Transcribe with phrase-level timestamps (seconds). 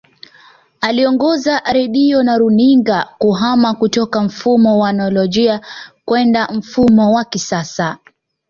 [0.81, 5.61] Aliongoza Redio na runinga kuhama kutoka mfumo wa anolojia
[6.05, 7.97] kwenda mfumo wa kisasa